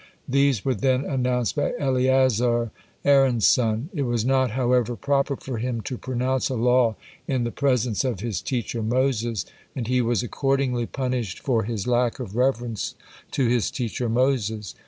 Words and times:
These 0.27 0.65
were 0.65 0.73
then 0.73 1.05
announced 1.05 1.55
by 1.55 1.73
Eleazar, 1.77 2.71
Aaron's 3.05 3.45
son. 3.45 3.91
It 3.93 4.01
was 4.01 4.25
not, 4.25 4.49
however, 4.49 4.95
proper 4.95 5.35
for 5.37 5.59
him 5.59 5.81
to 5.81 5.95
pronounce 5.99 6.49
a 6.49 6.55
law 6.55 6.95
in 7.27 7.43
the 7.43 7.51
presence 7.51 8.03
of 8.03 8.19
his 8.21 8.41
teacher 8.41 8.81
Moses, 8.81 9.45
and 9.75 9.87
he 9.87 10.01
was 10.01 10.23
accordingly 10.23 10.87
punished 10.87 11.37
for 11.37 11.65
his 11.65 11.85
lack 11.85 12.17
of 12.19 12.35
reverence 12.35 12.95
to 13.33 13.47
his 13.47 13.69
teacher 13.69 14.09
Moses. 14.09 14.73